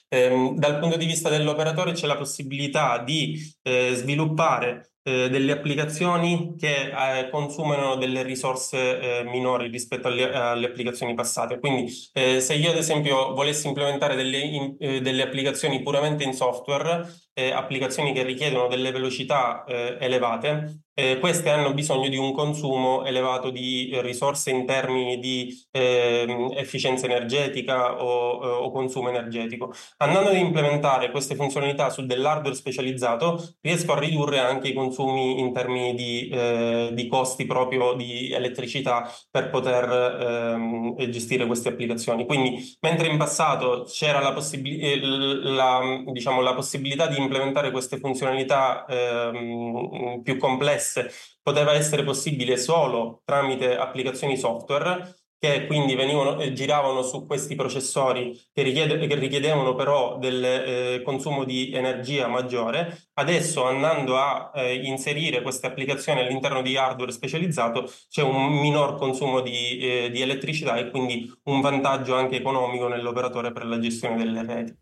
Eh, 0.07 0.53
dal 0.55 0.79
punto 0.79 0.97
di 0.97 1.05
vista 1.05 1.29
dell'operatore 1.29 1.91
c'è 1.91 2.07
la 2.07 2.17
possibilità 2.17 2.97
di 3.03 3.39
eh, 3.61 3.93
sviluppare 3.93 4.93
eh, 5.07 5.29
delle 5.29 5.53
applicazioni 5.53 6.55
che 6.57 6.91
eh, 6.91 7.29
consumano 7.29 7.95
delle 7.95 8.23
risorse 8.23 9.19
eh, 9.19 9.23
minori 9.23 9.69
rispetto 9.69 10.09
alle, 10.09 10.33
alle, 10.33 10.65
applicazioni 10.65 11.13
passate. 11.13 11.59
Quindi 11.59 11.89
eh, 12.11 12.41
se 12.41 12.55
io 12.55 12.71
ad 12.71 12.77
esempio 12.77 13.33
volessi 13.33 13.67
implementare 13.67 14.17
delle, 14.17 14.39
in, 14.39 14.75
eh, 14.77 14.99
delle 14.99 15.23
applicazioni 15.23 15.81
puramente 15.81 16.25
in 16.25 16.33
software, 16.33 17.07
eh, 17.33 17.51
applicazioni 17.51 18.11
che 18.11 18.23
richiedono 18.23 18.67
delle 18.67 18.91
velocità 18.91 19.63
elevate, 19.65 20.87
eh, 20.99 21.19
queste 21.19 21.51
hanno 21.51 21.75
bisogno 21.75 22.09
di 22.09 22.17
un 22.17 22.33
consumo 22.33 23.05
elevato 23.05 23.51
di 23.51 23.87
eh, 23.89 24.01
risorse 24.01 24.49
in 24.49 24.65
termini 24.65 25.19
di 25.19 25.55
eh, 25.69 26.49
efficienza 26.55 27.05
energetica 27.05 28.03
o, 28.03 28.39
o, 28.39 28.71
consumo 28.71 29.09
energetico. 29.09 29.71
Andando 29.97 30.29
ad 30.31 30.37
implementare 30.37 31.11
queste 31.11 31.35
funzionalità 31.35 31.91
su 31.91 32.03
dell'hardware 32.03 32.55
specializzato, 32.55 33.57
riesco 33.61 33.93
a 33.93 33.99
ridurre 33.99 34.39
anche 34.39 34.69
i 34.69 34.73
consumi 34.73 34.96
in 35.05 35.51
termini 35.53 35.93
di, 35.93 36.29
eh, 36.29 36.89
di 36.93 37.07
costi 37.07 37.45
proprio 37.45 37.93
di 37.93 38.31
elettricità 38.31 39.11
per 39.29 39.49
poter 39.49 39.89
ehm, 40.21 41.09
gestire 41.09 41.45
queste 41.45 41.69
applicazioni. 41.69 42.25
Quindi, 42.25 42.75
mentre 42.81 43.07
in 43.07 43.17
passato 43.17 43.83
c'era 43.87 44.19
la, 44.19 44.33
possib- 44.33 44.65
eh, 44.65 44.99
la, 45.01 46.03
diciamo, 46.05 46.41
la 46.41 46.53
possibilità 46.53 47.07
di 47.07 47.17
implementare 47.19 47.71
queste 47.71 47.97
funzionalità 47.97 48.85
ehm, 48.85 50.21
più 50.23 50.37
complesse 50.37 51.11
poteva 51.41 51.73
essere 51.73 52.03
possibile 52.03 52.57
solo 52.57 53.21
tramite 53.23 53.77
applicazioni 53.77 54.37
software 54.37 55.15
che 55.39 55.67
quindi 55.67 55.95
venivano, 55.95 56.39
eh, 56.39 56.51
giravano 56.53 57.03
su 57.03 57.25
questi 57.25 57.55
processori 57.55 58.39
che, 58.51 58.63
richiede, 58.63 58.97
che 59.05 59.15
richiedevano 59.15 59.75
però 59.75 60.17
del 60.17 60.43
eh, 60.43 61.01
consumo 61.03 61.43
di 61.43 61.71
energia 61.71 62.27
maggiore. 62.27 63.09
Adesso 63.13 63.63
andando 63.65 64.17
a 64.17 64.51
eh, 64.55 64.75
inserire 64.75 65.41
queste 65.41 65.67
applicazioni 65.67 66.21
all'interno 66.21 66.61
di 66.61 66.75
hardware 66.75 67.11
specializzato 67.11 67.89
c'è 68.09 68.23
un 68.23 68.59
minor 68.59 68.95
consumo 68.95 69.41
di, 69.41 69.77
eh, 69.79 70.09
di 70.11 70.21
elettricità 70.21 70.77
e 70.77 70.89
quindi 70.89 71.31
un 71.43 71.61
vantaggio 71.61 72.15
anche 72.15 72.37
economico 72.37 72.87
nell'operatore 72.87 73.51
per 73.51 73.65
la 73.65 73.79
gestione 73.79 74.17
delle 74.17 74.43
reti. 74.43 74.75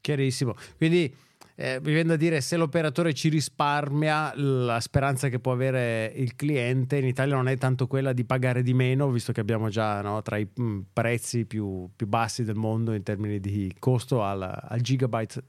Chiarissimo. 0.00 0.54
Quindi 0.76 1.14
eh, 1.54 1.80
mi 1.82 1.92
viene 1.92 2.10
da 2.10 2.16
dire 2.16 2.40
se 2.40 2.56
l'operatore 2.56 3.12
ci 3.12 3.28
risparmia 3.28 4.32
la 4.36 4.80
speranza 4.80 5.28
che 5.28 5.38
può 5.38 5.52
avere 5.52 6.10
il 6.16 6.34
cliente 6.34 6.96
in 6.96 7.06
Italia 7.06 7.34
non 7.34 7.48
è 7.48 7.56
tanto 7.58 7.86
quella 7.86 8.12
di 8.12 8.24
pagare 8.24 8.62
di 8.62 8.72
meno 8.72 9.10
visto 9.10 9.32
che 9.32 9.40
abbiamo 9.40 9.68
già 9.68 10.00
no, 10.00 10.22
tra 10.22 10.38
i 10.38 10.48
mm, 10.60 10.80
prezzi 10.92 11.44
più, 11.44 11.88
più, 11.94 12.06
bassi 12.06 12.44
del 12.44 12.54
mondo 12.54 12.94
in 12.94 13.02
termini 13.02 13.38
di 13.38 13.74
costo 13.78 14.22
al, 14.22 14.42
al 14.42 14.80
gigabyte 14.80 15.42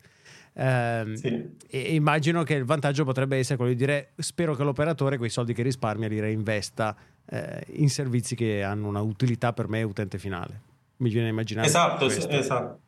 eh, 0.53 1.11
sì. 1.15 1.55
e 1.67 1.95
immagino 1.95 2.43
che 2.43 2.55
il 2.55 2.65
vantaggio 2.65 3.05
potrebbe 3.05 3.37
essere 3.37 3.55
quello 3.55 3.71
di 3.71 3.77
dire 3.77 4.11
spero 4.17 4.55
che 4.55 4.63
l'operatore 4.63 5.17
quei 5.17 5.29
soldi 5.29 5.53
che 5.53 5.63
risparmia 5.63 6.09
li 6.09 6.19
reinvesta 6.19 6.95
eh, 7.25 7.65
in 7.75 7.89
servizi 7.89 8.35
che 8.35 8.61
hanno 8.61 8.87
una 8.87 9.01
utilità 9.01 9.53
per 9.53 9.69
me 9.69 9.81
utente 9.83 10.17
finale 10.17 10.71
mi 10.97 11.09
viene 11.09 11.27
a 11.27 11.31
immaginare 11.31 11.67
esatto, 11.67 12.05
esatto. 12.07 12.79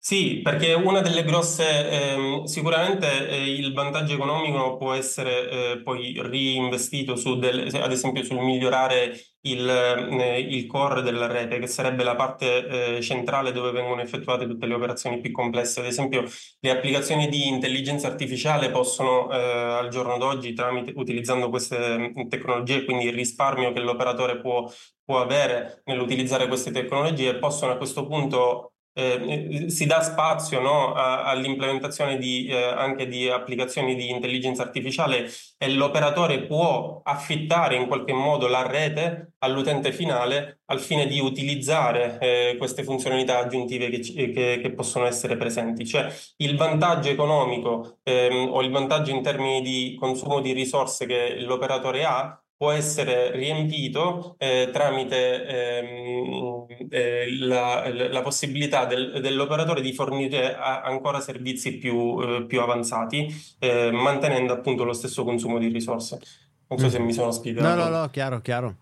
Sì, 0.00 0.40
perché 0.42 0.72
una 0.72 1.00
delle 1.02 1.22
grosse, 1.24 1.90
ehm, 1.90 2.44
sicuramente 2.44 3.28
eh, 3.28 3.50
il 3.50 3.74
vantaggio 3.74 4.14
economico 4.14 4.76
può 4.78 4.94
essere 4.94 5.72
eh, 5.72 5.82
poi 5.82 6.14
reinvestito 6.22 7.14
su 7.16 7.36
del, 7.38 7.68
ad 7.74 7.92
esempio 7.92 8.22
sul 8.24 8.38
migliorare 8.38 9.12
il, 9.42 9.68
eh, 9.68 10.38
il, 10.40 10.66
core 10.66 11.02
della 11.02 11.26
rete, 11.26 11.58
che 11.58 11.66
sarebbe 11.66 12.04
la 12.04 12.14
parte 12.14 12.96
eh, 12.96 13.02
centrale 13.02 13.52
dove 13.52 13.70
vengono 13.72 14.00
effettuate 14.00 14.46
tutte 14.46 14.66
le 14.66 14.74
operazioni 14.74 15.20
più 15.20 15.30
complesse. 15.32 15.80
Ad 15.80 15.86
esempio, 15.86 16.24
le 16.60 16.70
applicazioni 16.70 17.28
di 17.28 17.46
intelligenza 17.48 18.06
artificiale 18.06 18.70
possono 18.70 19.30
eh, 19.30 19.36
al 19.36 19.88
giorno 19.88 20.16
d'oggi, 20.16 20.54
tramite, 20.54 20.92
utilizzando 20.96 21.50
queste 21.50 22.12
tecnologie, 22.28 22.84
quindi 22.84 23.04
il 23.06 23.12
risparmio 23.14 23.72
che 23.72 23.80
l'operatore 23.80 24.40
può, 24.40 24.70
può 25.04 25.20
avere 25.20 25.82
nell'utilizzare 25.84 26.46
queste 26.46 26.70
tecnologie, 26.70 27.36
possono 27.36 27.72
a 27.72 27.76
questo 27.76 28.06
punto 28.06 28.72
eh, 28.98 29.70
si 29.70 29.86
dà 29.86 30.02
spazio 30.02 30.60
no, 30.60 30.92
a, 30.92 31.22
all'implementazione 31.24 32.18
di, 32.18 32.48
eh, 32.48 32.56
anche 32.56 33.06
di 33.06 33.28
applicazioni 33.28 33.94
di 33.94 34.10
intelligenza 34.10 34.62
artificiale 34.62 35.30
e 35.56 35.70
l'operatore 35.70 36.42
può 36.46 37.00
affittare 37.04 37.76
in 37.76 37.86
qualche 37.86 38.12
modo 38.12 38.48
la 38.48 38.66
rete 38.66 39.34
all'utente 39.38 39.92
finale 39.92 40.62
al 40.66 40.80
fine 40.80 41.06
di 41.06 41.20
utilizzare 41.20 42.18
eh, 42.20 42.56
queste 42.58 42.82
funzionalità 42.82 43.38
aggiuntive 43.38 43.88
che, 43.88 44.00
che, 44.00 44.58
che, 44.60 44.72
possono 44.72 45.06
essere 45.06 45.36
presenti. 45.36 45.86
Cioè 45.86 46.12
il 46.38 46.56
vantaggio 46.56 47.08
economico 47.08 47.98
ehm, 48.02 48.48
o 48.50 48.60
il 48.62 48.70
vantaggio 48.70 49.12
in 49.12 49.22
termini 49.22 49.62
di 49.62 49.96
consumo 49.98 50.40
di 50.40 50.52
risorse 50.52 51.06
che 51.06 51.36
l'operatore 51.40 52.04
ha 52.04 52.42
può 52.58 52.72
essere 52.72 53.30
riempito 53.30 54.34
eh, 54.36 54.70
tramite 54.72 55.46
ehm, 55.46 56.66
eh, 56.90 57.38
la, 57.38 57.88
la, 57.88 58.20
possibilità 58.20 58.84
del, 58.84 59.20
dell'operatore 59.22 59.80
di 59.80 59.92
fornire 59.92 60.56
ancora 60.56 61.20
servizi 61.20 61.78
più, 61.78 62.20
eh, 62.20 62.44
più 62.46 62.60
avanzati, 62.60 63.32
eh, 63.60 63.92
mantenendo 63.92 64.52
appunto 64.52 64.82
lo 64.82 64.92
stesso 64.92 65.22
consumo 65.22 65.58
di 65.58 65.68
risorse. 65.68 66.18
Non 66.66 66.80
so 66.80 66.86
mm. 66.86 66.90
se 66.90 66.98
mi 66.98 67.12
sono 67.12 67.30
spiegato. 67.30 67.66
No, 67.66 67.74
no, 67.76 67.88
no, 67.88 68.10
chiaro, 68.10 68.40
chiaro. 68.40 68.74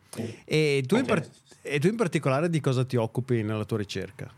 E 0.47 0.83
tu, 0.87 0.95
okay. 0.95 1.01
in 1.01 1.07
par- 1.07 1.29
e 1.61 1.79
tu 1.79 1.87
in 1.87 1.97
particolare 1.97 2.49
di 2.49 2.61
cosa 2.61 2.83
ti 2.83 2.97
occupi 2.97 3.43
nella 3.43 3.67
tua 3.67 3.77
ricerca? 3.77 4.33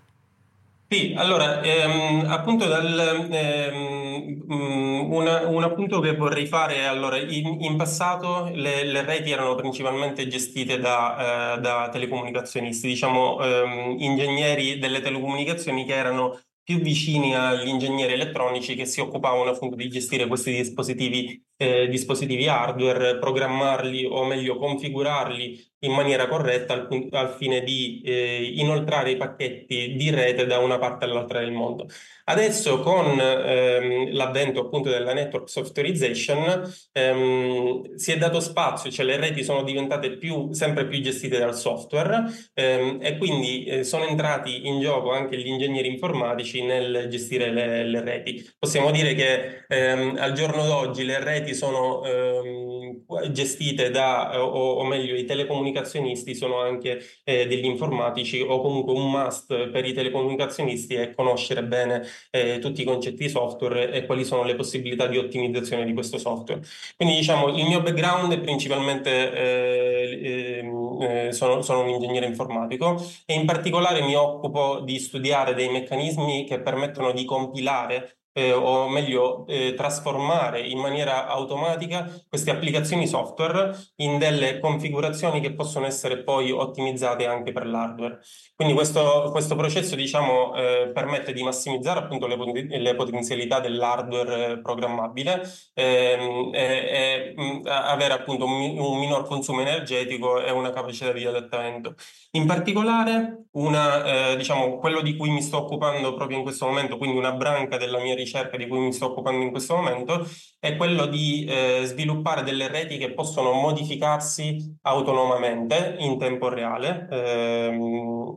Sì, 0.90 1.12
allora, 1.18 1.61
ehm, 1.61 2.25
appunto 2.30 2.66
dal, 2.66 2.99
ehm, 3.30 4.42
mm, 4.50 5.12
una, 5.12 5.47
un 5.47 5.62
appunto 5.62 6.00
che 6.00 6.14
vorrei 6.16 6.47
fare, 6.47 6.87
allora, 6.87 7.18
in, 7.18 7.61
in 7.61 7.76
passato 7.76 8.45
le, 8.54 8.85
le, 8.85 9.02
reti 9.04 9.30
erano 9.30 9.54
principalmente 9.54 10.26
gestite 10.28 10.78
da, 10.78 11.57
eh, 11.57 11.61
da 11.61 11.90
telecomunicazionisti, 11.90 12.87
diciamo 12.88 13.38
ehm, 13.42 13.97
ingegneri 13.99 14.78
delle 14.78 15.00
telecomunicazioni 15.02 15.85
che 15.85 15.95
erano 15.95 16.40
più 16.62 16.78
vicini 16.80 17.35
agli 17.37 17.68
ingegneri 17.68 18.14
elettronici 18.14 18.75
che 18.75 18.87
si 18.87 19.00
occupavano 19.00 19.50
appunto 19.50 19.76
di 19.76 19.88
gestire 19.90 20.26
questi 20.26 20.52
dispositivi, 20.52 21.42
eh, 21.59 21.88
dispositivi 21.88 22.47
hardware, 22.47 23.19
programmarli 23.19 24.07
o 24.07 24.25
meglio 24.25 24.57
configurarli 24.57 25.67
in 25.81 25.93
maniera 25.93 26.27
corretta 26.27 26.73
al, 26.73 27.09
al 27.11 27.35
fine 27.37 27.62
di 27.62 28.00
eh, 28.05 28.53
inoltrare 28.57 29.11
i 29.11 29.17
pacchetti 29.17 29.95
di 29.95 30.11
rete 30.11 30.47
da 30.47 30.59
una 30.59 30.79
parte 30.79 31.05
all'altra 31.05 31.41
del 31.41 31.53
mondo. 31.53 31.87
Adesso 32.25 32.81
con 32.81 33.19
ehm, 33.19 34.12
l'avvento 34.12 34.61
appunto 34.61 34.91
della 34.91 35.15
network 35.15 35.49
softwareization 35.49 36.71
ehm, 36.93 37.95
si 37.95 38.12
è 38.12 38.19
dato 38.19 38.41
spazio, 38.41 38.91
cioè 38.91 39.07
le 39.07 39.17
reti 39.17 39.43
sono 39.43 39.62
diventate 39.62 40.17
più, 40.19 40.53
sempre 40.53 40.87
più 40.87 41.00
gestite 41.00 41.38
dal 41.38 41.57
software 41.57 42.25
ehm, 42.55 42.99
e 43.00 43.17
quindi 43.17 43.65
eh, 43.65 43.85
sono 43.85 44.05
entrati 44.05 44.67
in 44.67 44.81
gioco 44.81 45.12
anche 45.12 45.38
gli 45.38 45.47
ingegneri 45.47 45.88
informatici 45.88 46.62
nel 46.62 47.07
gestire 47.09 47.50
le, 47.50 47.85
le 47.85 48.00
reti. 48.03 48.47
Possiamo 48.59 48.91
dire 48.91 49.15
che 49.15 49.65
ehm, 49.67 50.17
al 50.19 50.33
giorno 50.33 50.67
d'oggi 50.67 51.05
le 51.05 51.23
reti 51.23 51.48
sono 51.55 52.05
ehm, 52.05 53.05
gestite 53.33 53.90
da, 53.90 54.45
o, 54.45 54.75
o, 54.75 54.85
meglio 54.85 55.14
i 55.14 55.25
telecomunicazionisti 55.25 56.35
sono 56.35 56.61
anche 56.61 57.00
eh, 57.25 57.47
degli 57.47 57.64
informatici 57.64 58.40
o 58.40 58.61
comunque 58.61 58.93
un 58.93 59.11
must 59.11 59.71
per 59.71 59.85
i 59.85 59.93
telecomunicazionisti 59.93 60.95
è 60.95 61.14
conoscere 61.14 61.64
bene 61.64 62.02
eh, 62.31 62.59
tutti 62.59 62.83
i 62.83 62.85
concetti 62.85 63.28
software 63.28 63.93
e 63.93 64.07
quali 64.07 64.25
sono 64.25 64.45
le 64.45 64.55
possibilità 64.55 65.07
di 65.07 65.19
ottimizzazione 65.19 65.85
di 65.85 65.93
questo 65.93 66.19
software. 66.19 66.62
Quindi 66.97 67.17
diciamo 67.17 67.49
il 67.49 67.67
mio 67.67 67.83
background 67.83 68.33
è 68.33 68.40
principalmente 68.40 69.33
eh, 69.33 70.59
ehm, 70.59 71.00
eh, 71.00 71.33
sono, 71.33 71.62
sono, 71.62 71.83
un 71.83 71.88
ingegnere 71.88 72.26
informatico 72.26 73.00
e 73.25 73.35
in 73.35 73.47
particolare 73.47 74.02
mi 74.02 74.14
occupo 74.14 74.81
di 74.81 74.99
studiare 74.99 75.55
dei 75.55 75.71
meccanismi 75.71 76.45
che 76.45 76.61
permettono 76.61 77.12
di 77.12 77.25
compilare 77.25 78.19
eh, 78.38 78.52
o 78.52 78.88
meglio 78.88 79.45
eh, 79.47 79.75
trasformare 79.75 80.61
in 80.61 80.78
maniera 80.78 81.26
automatica 81.26 82.09
queste 82.28 82.50
applicazioni 82.50 83.07
software 83.07 83.76
in 83.97 84.18
delle 84.18 84.61
configurazioni 84.61 85.40
che 85.40 85.54
possono 85.54 85.87
essere 85.87 86.23
poi 86.23 86.52
ottimizzate 86.52 87.26
anche 87.26 87.50
per 87.52 87.66
l'hardware. 87.66 88.21
Quindi 88.54 88.75
questo, 88.75 89.30
questo 89.30 89.57
processo 89.57 89.97
diciamo, 89.97 90.54
eh, 90.54 90.90
permette 90.92 91.33
di 91.33 91.42
massimizzare 91.42 92.00
appunto 92.00 92.26
le, 92.26 92.37
le 92.78 92.95
potenzialità 92.95 93.61
dell'hardware 93.61 94.61
programmabile 94.61 95.42
ehm, 95.75 96.50
e, 96.54 97.35
e 97.35 97.35
avere 97.64 98.14
appunto 98.14 98.45
un, 98.45 98.78
un 98.78 98.99
minor 98.99 99.26
consumo 99.26 99.61
energetico 99.61 100.40
e 100.40 100.50
una 100.50 100.71
capacità 100.71 101.12
di 101.12 101.25
adattamento. 101.25 101.95
In 102.33 102.47
particolare, 102.47 103.47
una, 103.52 104.33
eh, 104.33 104.37
diciamo, 104.37 104.78
quello 104.78 105.00
di 105.00 105.16
cui 105.16 105.30
mi 105.30 105.42
sto 105.42 105.59
occupando 105.59 106.14
proprio 106.14 106.38
in 106.38 106.42
questo 106.45 106.66
momento, 106.66 106.99
quindi 106.99 107.16
una 107.16 107.33
branca 107.33 107.76
della 107.76 107.99
mia 107.99 108.14
ricerca 108.14 108.27
di 108.56 108.66
cui 108.66 108.78
mi 108.78 108.92
sto 108.92 109.06
occupando 109.11 109.44
in 109.44 109.50
questo 109.50 109.76
momento, 109.76 110.26
è 110.58 110.76
quello 110.76 111.06
di 111.06 111.44
eh, 111.44 111.82
sviluppare 111.85 112.42
delle 112.42 112.68
reti 112.68 112.99
che 112.99 113.12
possono 113.12 113.52
modificarsi 113.52 114.76
autonomamente 114.82 115.97
in 115.99 116.18
tempo 116.18 116.49
reale. 116.49 117.08
Ehm, 117.11 118.37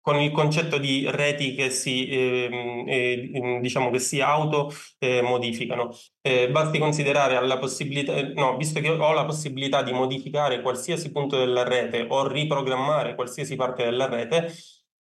con 0.00 0.18
il 0.20 0.32
concetto 0.32 0.78
di 0.78 1.04
reti 1.08 1.54
che 1.54 1.70
si, 1.70 2.08
eh, 2.08 2.84
eh, 2.86 3.58
diciamo 3.60 3.90
che 3.90 3.98
si 3.98 4.20
auto-modificano. 4.20 5.90
Eh, 6.22 6.50
basti 6.50 6.78
considerare 6.78 7.36
alla 7.36 7.58
possibilità, 7.58 8.14
no, 8.34 8.56
visto 8.56 8.80
che 8.80 8.88
ho 8.88 9.12
la 9.12 9.24
possibilità 9.24 9.82
di 9.82 9.92
modificare 9.92 10.62
qualsiasi 10.62 11.12
punto 11.12 11.36
della 11.36 11.64
rete 11.64 12.06
o 12.08 12.26
riprogrammare 12.26 13.14
qualsiasi 13.14 13.56
parte 13.56 13.84
della 13.84 14.08
rete, 14.08 14.52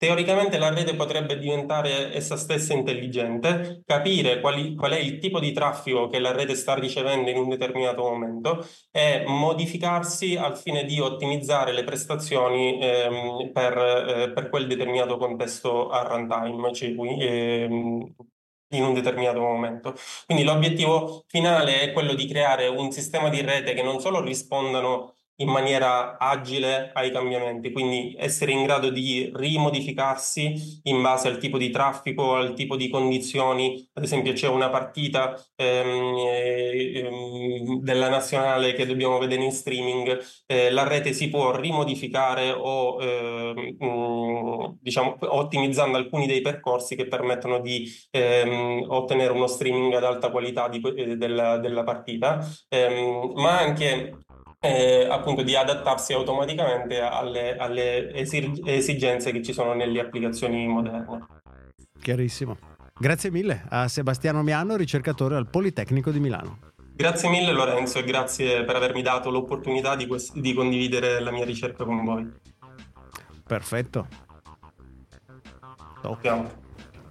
Teoricamente 0.06 0.60
la 0.60 0.70
rete 0.70 0.94
potrebbe 0.94 1.36
diventare 1.40 2.14
essa 2.14 2.38
stessa 2.38 2.74
intelligente, 2.74 3.82
capire 3.88 4.40
quali, 4.40 4.76
qual 4.76 4.92
è 4.92 5.00
il 5.00 5.18
tipo 5.18 5.40
di 5.40 5.52
traffico 5.52 6.10
che 6.10 6.20
la 6.20 6.32
rete 6.32 6.54
sta 6.54 6.76
ricevendo 6.76 7.32
in 7.32 7.38
un 7.38 7.50
determinato 7.50 8.04
momento 8.04 8.64
e 8.92 9.24
modificarsi 9.26 10.36
al 10.36 10.56
fine 10.60 10.86
di 10.86 11.00
ottimizzare 11.00 11.72
le 11.74 11.84
prestazioni 11.84 12.80
ehm, 12.80 13.52
per, 13.52 13.78
eh, 13.78 14.32
per, 14.32 14.50
quel 14.50 14.68
determinato 14.68 15.18
contesto 15.18 15.90
a 15.90 16.04
runtime, 16.04 16.72
cioè, 16.72 16.90
ehm, 16.90 18.14
in 18.76 18.84
un 18.84 18.94
determinato 18.94 19.40
momento. 19.40 19.96
Quindi 20.28 20.44
l'obiettivo 20.44 21.24
finale 21.28 21.82
è 21.82 21.92
quello 21.94 22.14
di 22.14 22.28
creare 22.28 22.68
un 22.68 22.92
sistema 22.92 23.30
di 23.30 23.42
rete 23.42 23.74
che 23.74 23.82
non 23.82 24.00
solo 24.00 24.22
rispondano 24.22 25.15
in 25.38 25.50
maniera 25.50 26.18
agile 26.18 26.92
ai 26.94 27.12
cambiamenti, 27.12 27.72
quindi 27.72 28.16
essere 28.18 28.52
in 28.52 28.64
grado 28.64 28.90
di 28.90 29.32
rimodificarsi 29.34 30.82
in 30.84 31.02
base 31.02 31.28
al 31.28 31.38
tipo 31.38 31.58
di 31.58 31.70
traffico, 31.70 32.36
al 32.36 32.54
tipo 32.54 32.76
di 32.76 32.90
condizioni. 32.90 33.88
Ad 33.94 34.04
esempio 34.04 34.34
c'è 34.34 34.48
una 34.48 34.70
partita 34.70 35.36
ehm, 35.56 36.16
ehm, 36.94 37.80
della 37.82 38.10
nazionale 38.10 38.74
che 38.74 38.86
dobbiamo 38.86 39.18
vedere 39.18 39.44
in 39.44 39.52
streaming, 39.52 40.20
eh, 40.46 40.72
la 40.72 40.88
rete 40.88 41.14
si 41.14 41.30
può 41.30 41.56
rimodificare 41.56 42.52
o 42.52 43.02
ehm, 43.02 44.78
diciamo 44.82 45.18
ottimizzando 45.20 45.98
alcuni 45.98 46.28
dei 46.28 46.42
percorsi 46.42 46.96
che 46.96 47.08
permettono 47.08 47.60
di 47.60 47.90
ehm, 48.12 48.86
ottenere 48.88 49.34
uno 49.34 49.48
streaming 49.48 49.94
ad 49.94 50.04
alta 50.04 50.30
qualità 50.32 50.68
di, 50.70 50.80
della, 51.18 51.58
della, 51.58 51.84
partita, 51.84 52.46
ehm, 52.70 53.32
ma 53.36 53.60
anche 53.60 54.25
eh, 54.66 55.08
appunto 55.10 55.44
di 55.44 55.56
adattarsi 55.56 56.14
automaticamente 56.14 57.00
alle, 57.02 57.56
alle 57.58 58.14
esigenze 58.14 59.32
che 59.32 59.44
ci 59.44 59.54
sono 59.54 59.74
nelle 59.74 60.00
applicazioni 60.00 60.68
moderne. 60.68 61.26
Chiarissimo. 62.02 62.58
Grazie 62.98 63.30
mille 63.32 63.66
a 63.70 63.88
Sebastiano 63.88 64.42
Miano, 64.42 64.76
ricercatore 64.76 65.36
al 65.36 65.50
Politecnico 65.50 66.12
di 66.12 66.20
Milano. 66.20 66.60
Grazie 66.96 67.28
mille 67.28 67.52
Lorenzo 67.52 68.00
e 68.00 68.04
grazie 68.04 68.64
per 68.64 68.78
avermi 68.78 69.02
dato 69.02 69.30
l'opportunità 69.30 69.98
di, 69.98 70.08
quest- 70.08 70.38
di 70.38 70.54
condividere 70.54 71.20
la 71.20 71.32
mia 71.32 71.44
ricerca 71.44 71.84
con 71.84 72.06
voi. 72.06 72.32
Perfetto. 73.46 74.08
Top. 76.02 76.50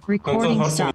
Recording 0.07 0.63
stop. 0.65 0.94